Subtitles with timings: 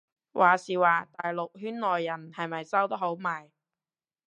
[0.33, 3.51] 話時話大陸圈內人係咪收得好埋